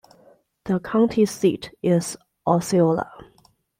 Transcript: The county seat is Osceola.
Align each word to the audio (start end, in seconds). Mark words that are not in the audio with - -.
The 0.65 0.79
county 0.79 1.27
seat 1.27 1.69
is 1.83 2.17
Osceola. 2.47 3.07